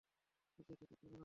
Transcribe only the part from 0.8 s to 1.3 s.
কী মেলালো!